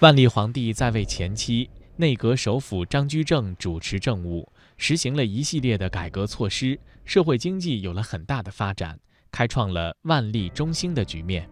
[0.00, 8.96] 万历皇帝在位前期，内阁首辅张居正主持政务，实行了一系列的改革措施，社会经济有了很大的发展，
[9.32, 11.50] 开创了万历中兴的局面。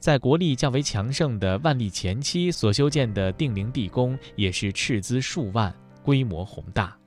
[0.00, 6.98] 在国力较为强盛的万历前期所修建的定陵地宫，也是斥资数万，规模宏大，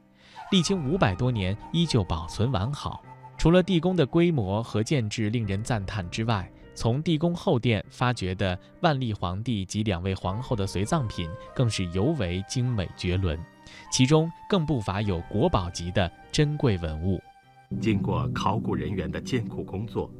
[0.49, 3.03] 历经五百多年依旧保存完好。
[3.37, 13.39] 除了地宫的规模和建制令人赞叹之外，从地宫后殿发掘的万历皇帝及两位皇后的随葬品，更是尤为精美绝伦，
[13.91, 17.21] 其中更不乏有国宝级的珍贵文物。
[17.79, 20.11] 经过考古人员的艰苦工作，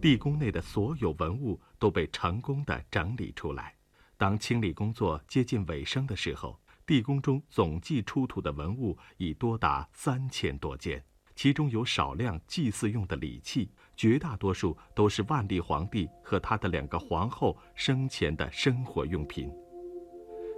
[0.00, 3.74] 地宫内的所有文物都被成功的整理出来。
[4.16, 11.02] 当清理工作接近尾声的时候，地宫中总计出土的文物已多达三千多件。
[11.42, 19.50] 其中有少量祭祀用的礼器，绝大多数都是万历皇帝和他的两个皇后生前的生活用品。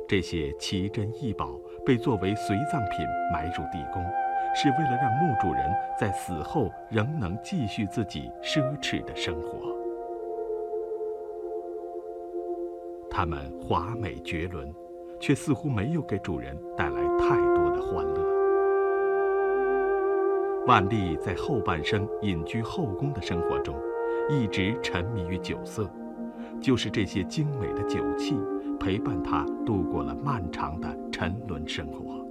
[0.08, 4.04] 这些奇珍异宝被作为随葬品埋入地宫，
[4.56, 9.72] 是为了让墓主人在死后仍能继续自己奢侈的生活。
[13.08, 14.74] 它们华美绝伦，
[15.20, 18.21] 却似乎没有给主人带来太多的欢乐。
[20.64, 23.74] 万历在后半生隐居后宫的生活中，
[24.30, 25.90] 一直沉迷于酒色，
[26.60, 28.38] 就是这些精美的酒器
[28.78, 32.24] 陪伴他度过了漫长的沉沦生活。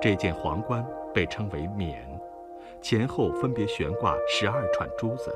[0.00, 2.02] 这件皇冠被称为“冕”，
[2.80, 5.30] 前后分别悬挂十二串珠子。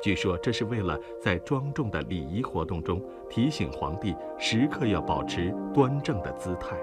[0.00, 6.76] 据说这是为了在庄重的礼仪活动中提醒皇帝时刻要保持端正的姿态。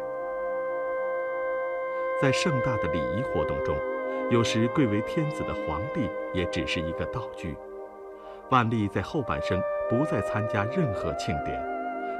[2.21, 3.75] 在盛大的礼仪活动中，
[4.29, 7.55] 有时贵为天子的皇帝也只是一个道具。
[8.51, 11.61] 万历在后半生不再参加任何庆典，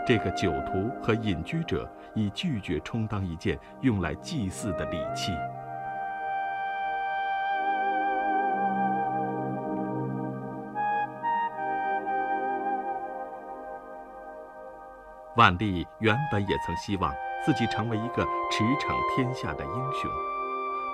[0.08, 5.32] 这个酒徒和隐居者已拒绝充当一件用来祭祀的礼器。
[15.38, 17.14] 万历原本也曾希望
[17.46, 20.10] 自己成为一个驰骋天下的英雄，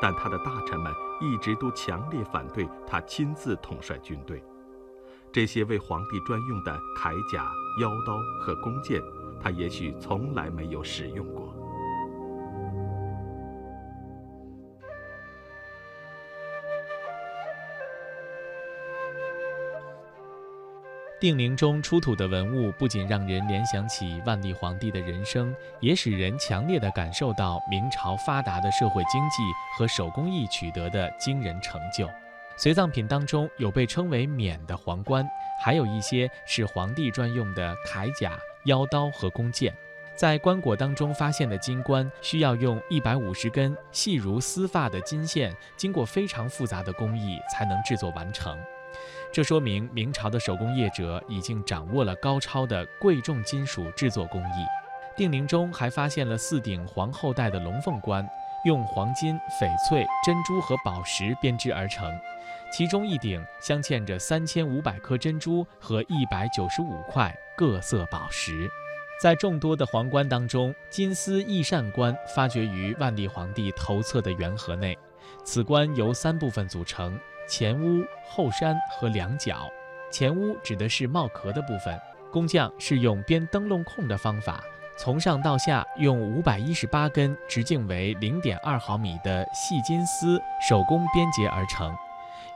[0.01, 0.91] 但他的大臣们
[1.21, 4.43] 一直都强烈反对他亲自统帅军队。
[5.31, 7.45] 这些为皇帝专用的铠甲、
[7.79, 8.99] 腰刀和弓箭，
[9.39, 11.53] 他也许从来没有使用过。
[21.21, 29.43] 定陵中出土的文物不仅让人联想起万历皇帝的人生，也使人强烈地感受到明朝发达的社会经济
[29.77, 32.09] 和手工艺取得的惊人成就。
[32.57, 35.23] 随葬品当中有被称为“冕”的皇冠，
[35.63, 39.71] 还有一些是皇帝专用的铠甲、腰刀和弓箭。
[40.15, 48.57] 在棺椁当中发现的金冠，需要用一百五十根细如丝发的金线，经过非常复杂的工艺才能制作完成。
[49.31, 54.65] 这说明明朝的手工业者已经掌握了高超的贵重金属制作工艺。
[55.15, 58.27] 定陵中还发现了四顶皇后戴的龙凤冠，
[58.65, 62.09] 用黄金、翡翠、珍珠和宝石编织而成，
[62.71, 68.69] 其中一顶镶嵌着三千五百颗珍珠和一百九十五块各色宝石。
[69.21, 74.97] 在众多的皇冠当中，金丝翼扇冠发掘于万历皇帝头侧的圆盒内，
[75.43, 77.19] 此冠由三部分组成。
[77.51, 79.69] 前屋、后山和两角。
[80.09, 81.99] 前屋指的是帽壳的部分。
[82.31, 84.63] 工匠是用编灯笼控的方法，
[84.97, 91.93] 从上到下用五百一十八根直径为零点二毫米的细金丝手工编结而成。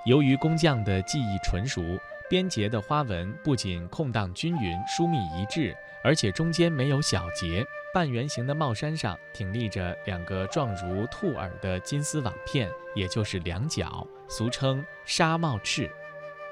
[0.06, 1.82] 由于工匠的技艺纯熟，
[2.30, 5.76] 编结的花纹不仅空荡均匀、疏密一致，
[6.06, 7.66] 而且中间没有小节。
[7.96, 15.90] 半圆形的帽衫上挺立着两个状如兔耳的金丝网片，也就是两角，俗称纱帽翅。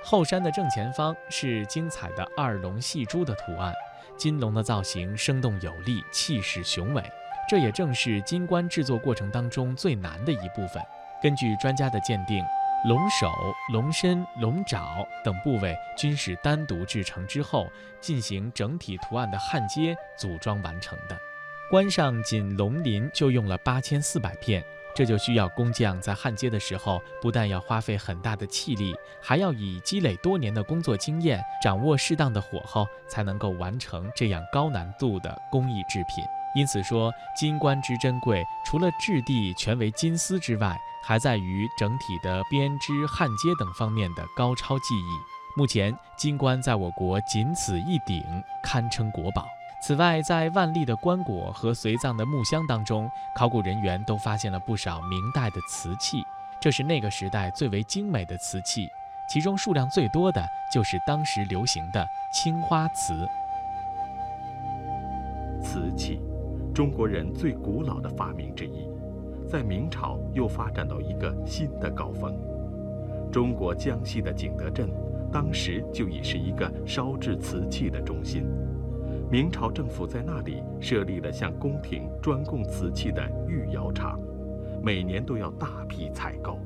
[0.02, 3.74] 后衫的正前方是精彩的二龙戏珠的图案，
[4.16, 7.04] 金龙的造型生动有力，气势雄伟。
[7.50, 10.82] 这也正是金冠制作过程当中最难的一部分。
[11.22, 12.42] 根据专家的鉴定，
[12.88, 13.30] 龙首、
[13.74, 17.68] 龙身、龙爪等部位均是单独制成之后，
[18.00, 21.18] 进行整体图案的焊接组装完成的。
[21.70, 24.64] 冠上仅龙鳞就用了八千四百片，
[24.94, 36.24] 这就需要工匠在焊接的时候，不但要花费很大的气力，还要以积累多年的工作经验，掌握适当的火候，才能够完成这样高难度的工艺制品。
[36.54, 45.18] 因此说，金冠之珍贵，除了质地全为金丝之外，还在于整体的编织、焊接等方面的高超技艺。
[45.58, 48.24] 目前，金冠在我国仅此一顶，
[48.64, 49.48] 堪称国宝。
[49.86, 56.24] 此外，在万历的棺椁和随葬的木箱当中，考古人员都发现了不少明代的瓷器，
[56.58, 58.88] 这是那个时代最为精美的瓷器，
[59.30, 60.42] 其中数量最多的
[60.74, 63.28] 就是当时流行的青花瓷。
[65.62, 66.22] 瓷器。
[66.74, 68.90] 中国人最古老的发明之一，
[69.50, 72.34] 在明朝又发展到一个新的高峰。
[73.34, 74.90] 中国江西的景德镇，
[75.30, 78.46] 当时就已是一个烧制瓷器的中心。
[79.34, 84.20] 明朝政府在那里设立了向宫廷专供瓷器的御窑厂，
[84.80, 86.60] 每年都要大批采购。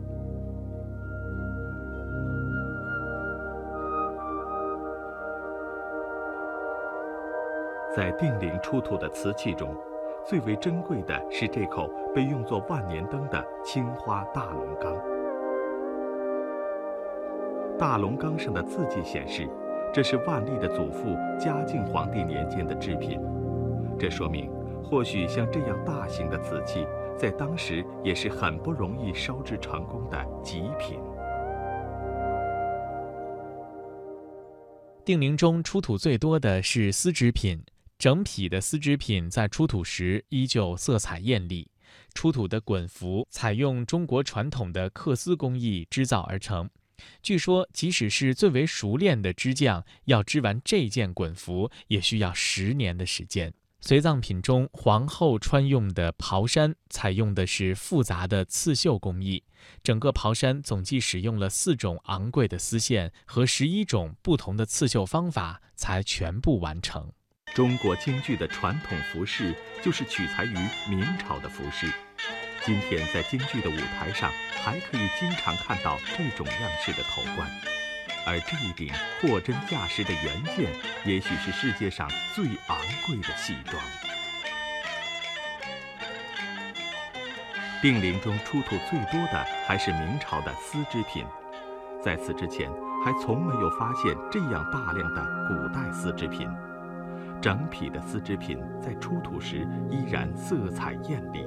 [7.95, 9.73] 在定陵出土的瓷器中，
[10.25, 14.93] 最为珍贵的是这口被用作万年灯的青花大龙缸。
[17.79, 19.47] 大龙缸上的字迹显示，
[19.93, 23.19] 这是万历的祖父嘉靖皇帝年间的制品。
[23.97, 24.49] 这说明，
[24.83, 26.85] 或许像这样大型的瓷器，
[27.17, 30.99] 在当时也是很不容易烧制成功的极品。
[35.03, 37.63] 定陵中出土最多的是丝织品。
[37.97, 41.67] 整匹的丝织品在出土时依旧色彩艳丽，
[42.13, 46.69] 出土的滚服采用中国传统的缂丝工艺织造而成。
[47.21, 53.53] 据说，即使是最为熟练的织匠，要织完这件滚服，也需要十年的时间。
[53.79, 59.43] 随葬品中，皇后穿用的袍衫采用的是复杂的刺绣工艺，
[59.83, 67.11] 整个袍衫总计使用了四种昂贵的丝线和十一种不同的刺绣方法，才全部完成。
[67.53, 70.55] 中国京剧的传统服饰就是取材于
[70.89, 71.87] 明朝的服饰，
[72.67, 74.29] 今天在京剧的舞台上
[74.61, 77.49] 还可以经常看到这种样式的头冠，
[78.25, 80.69] 而这一顶货真价实的原件，
[81.05, 83.81] 也许是世界上最昂贵的戏装。
[87.81, 91.25] 定陵中出土最多的还是明朝的丝织品，
[92.03, 92.69] 在此之前
[93.05, 96.49] 还从没有发现这样大量的古代丝织品。
[97.41, 101.45] 整匹的丝织品在出土时依然色彩艳丽，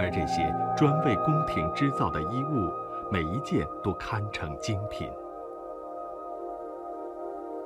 [0.00, 2.72] 而这些专为宫廷织造的衣物，
[3.10, 5.10] 每一件都堪称精品。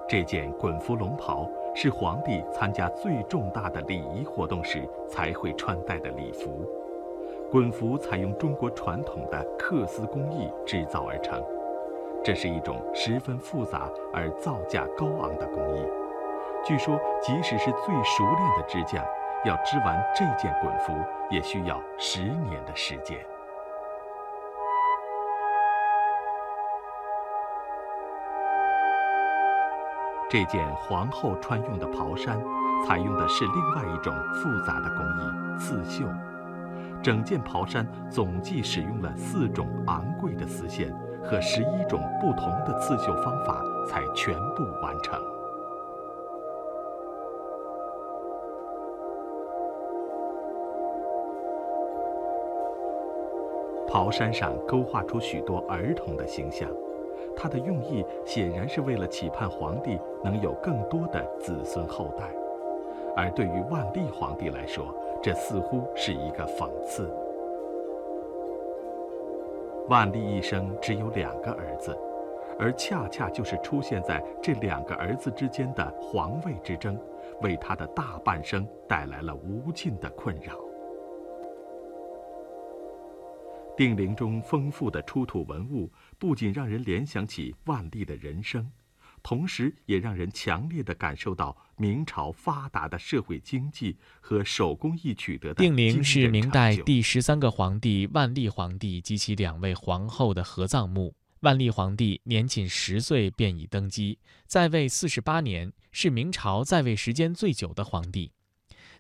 [0.09, 6.67] 这件滚服龙袍是皇帝参加最重大的礼仪活动时才会穿戴的礼服。
[7.51, 11.39] 滚服采用中国传统的缂丝工艺制造而成，
[12.25, 15.87] 这是一种十分复杂而造价高昂的工艺。
[16.65, 19.05] 据说，即使是最熟练的织匠，
[19.45, 20.95] 要织完这件滚服，
[21.29, 23.19] 也需要十年的时间。
[30.31, 32.41] 这件皇后穿用的袍衫，
[32.87, 36.07] 采用的是另外一种复杂的工艺——刺绣。
[37.03, 40.95] 整件袍衫总计使用了四种昂贵的丝线
[41.25, 45.21] 和十一种不同的刺绣方法，才全部完成。
[53.93, 56.67] 袍衫上勾画出许多儿童的形象，
[57.37, 62.31] 他的用意显然是为了期盼皇帝能有更多的子孙后代，
[63.15, 67.15] 而对于万历皇帝来说，这似乎是一个讽刺。
[69.91, 71.95] 万历一生只有两个儿子，
[72.59, 76.99] 而恰恰就是出现在这两个儿子之间的皇位之争，
[77.43, 80.55] 为他的大半生带来了无尽的困扰。
[83.75, 88.71] 定陵中丰富的出土文物，不仅让人联想起万历的人生，
[89.23, 101.15] 同时也让人强烈的感受到明朝发达的社会经济和手工艺取得的定陵是明代第十三个皇帝万历皇帝及其两位皇后的合葬墓。
[101.41, 108.31] 万历皇帝年仅十岁便已登基，在位四十八年，是明朝在位时间最久的皇帝。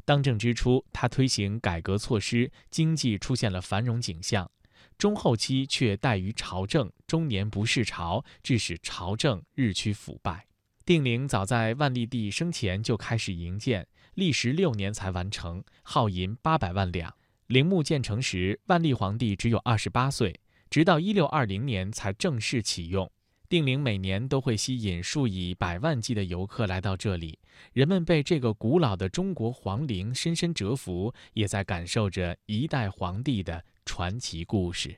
[0.04, 4.50] 当政之初，他推行改革措施，经济出现了繁荣景象。
[4.96, 10.46] 中后期却怠于朝政，终年不事朝，致使朝政日趋腐败。
[10.84, 17.14] 定陵早在万历帝生前就开始营建，历时六年才完成，耗银八百万两。
[17.46, 23.10] 陵墓建成时，万历皇帝只有二十八岁，直到一六二零年才正式启用。
[23.52, 27.38] 定陵每年都会吸引数以百万计的游客来到这里，
[27.74, 34.96] 人们被这个古老的中国皇陵深深折服，也在感受着一代皇帝的传奇故事。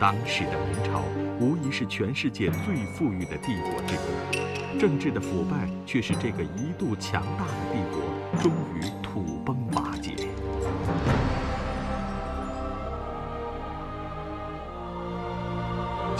[0.00, 1.04] 当时的明朝
[1.38, 9.29] 无疑是全世界最富裕的帝国之一，政治的腐败却使这个一度强大的帝国终于土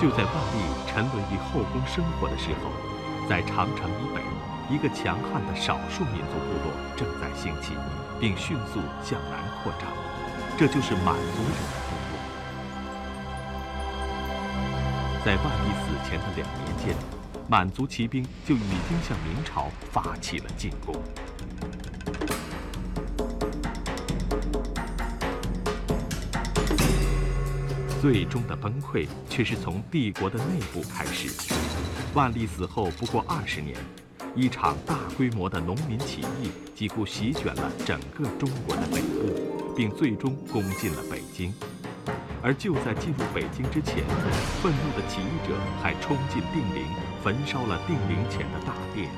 [0.00, 0.56] 就在万历
[0.88, 2.70] 沉沦于后宫生活的时候，
[3.28, 4.22] 在长城以北，
[4.74, 7.74] 一个强悍的少数民族部落正在兴起，
[8.18, 9.90] 并迅速向南扩张，
[10.56, 12.16] 这就是满族人的部落。
[15.22, 16.96] 在万历死前的两年间，
[17.46, 20.94] 满族骑兵就已经向明朝发起了进攻。
[28.00, 31.28] 最终的崩溃却是从帝国的内部开始。
[32.14, 33.76] 万历死后不过二十年，
[34.34, 41.52] 一场大规模的农民起义几乎席卷了整个中国的北部，并最终攻进了北京。
[42.42, 44.02] 而就在进入北京之前，
[44.62, 46.86] 愤怒的起义者还冲进定陵，
[47.22, 49.10] 焚烧了定陵前的大殿。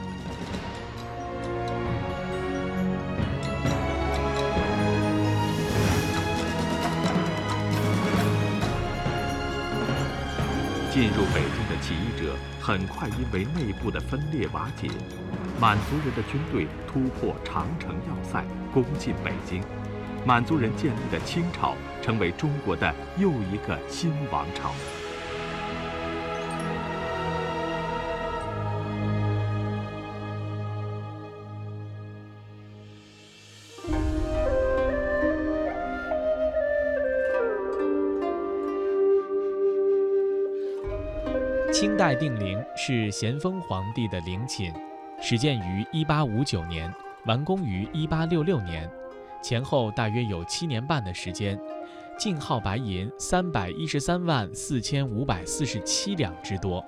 [10.92, 14.90] 进入北京的起义者很快因为内部的分裂瓦解，
[15.58, 18.44] 满族人的军队突破长城要塞，
[18.74, 19.64] 攻进北京。
[20.26, 24.74] 满族人建立的清朝成为中国的又一个新王朝。
[42.14, 44.72] 定陵是咸丰皇帝的陵寝，
[45.20, 46.92] 始建于1859年，
[47.26, 48.90] 完工于1866年，
[49.42, 51.58] 前后大约有七年半的时间，
[52.18, 56.84] 净耗白银三百一十三万四千五百四十七两之多。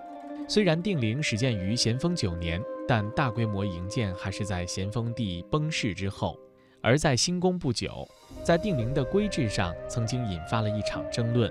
[0.47, 6.39] 虽然定陵始建于咸丰九年，但大规模营建还是在咸丰帝崩逝之后。
[6.83, 8.07] 而在兴宫不久，
[8.43, 11.51] 在定陵的规制上曾经引发了一场争论。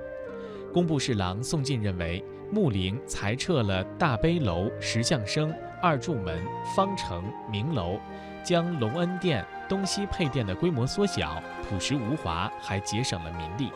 [0.72, 6.39] 工部侍郎宋进认为，穆陵裁撤了大悲楼、石像生、二柱门、
[6.75, 8.00] 方城、明楼，
[8.43, 13.74] 将隆恩殿东西配殿的规模缩小，朴实无华，还节省了民力。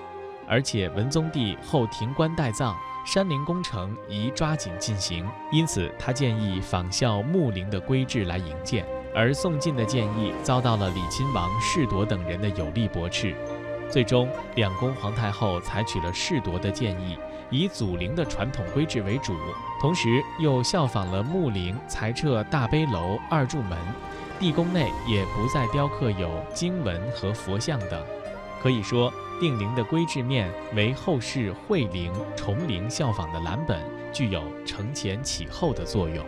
[0.47, 8.85] 而且文宗帝后停棺待葬，山陵工程宜抓紧进行，因此他建议仿效穆陵的规制来营建。
[9.15, 13.33] 而宋进的建议遭到了李亲王世铎等人的有力驳斥。
[13.89, 17.17] 最终，两宫皇太后采取了世铎的建议，
[17.49, 19.33] 以祖陵的传统规制为主，
[19.81, 23.77] 同时又效仿了穆陵裁撤大悲楼、二柱门，
[24.39, 28.03] 地宫内也不再雕刻有经文和佛像等。
[28.61, 33.79] 可以说，定陵的规制面为后世惠陵、崇陵效仿的蓝本，
[34.11, 36.25] 具有承前启后的作用。